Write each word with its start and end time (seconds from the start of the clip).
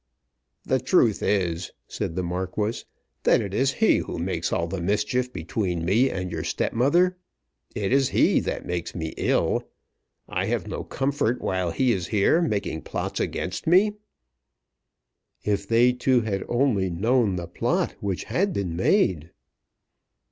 "The 0.65 0.79
truth 0.79 1.21
is," 1.21 1.73
said 1.87 2.15
the 2.15 2.23
Marquis, 2.23 2.85
"that 3.21 3.39
it 3.39 3.53
is 3.53 3.73
he 3.73 3.97
who 3.97 4.17
makes 4.17 4.51
all 4.51 4.65
the 4.65 4.81
mischief 4.81 5.31
between 5.31 5.85
me 5.85 6.09
and 6.09 6.31
your 6.31 6.43
stepmother. 6.43 7.17
It 7.75 7.93
is 7.93 8.09
he 8.09 8.39
that 8.39 8.65
makes 8.65 8.95
me 8.95 9.13
ill. 9.15 9.69
I 10.27 10.47
have 10.47 10.65
no 10.67 10.83
comfort 10.83 11.39
while 11.39 11.69
he 11.69 11.91
is 11.91 12.07
here, 12.07 12.41
making 12.41 12.81
plots 12.81 13.19
against 13.19 13.67
me." 13.67 13.91
If 15.43 15.67
they 15.67 15.93
two 15.93 16.21
had 16.21 16.43
only 16.49 16.89
known 16.89 17.35
the 17.35 17.45
plot 17.47 17.93
which 17.99 18.23
had 18.23 18.53
been 18.53 18.75
made! 18.75 19.29